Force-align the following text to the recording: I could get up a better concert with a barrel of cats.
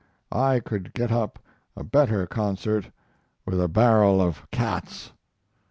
I 0.31 0.61
could 0.61 0.93
get 0.95 1.11
up 1.11 1.37
a 1.77 1.83
better 1.83 2.25
concert 2.25 2.89
with 3.45 3.61
a 3.61 3.67
barrel 3.67 4.19
of 4.19 4.49
cats. 4.49 5.11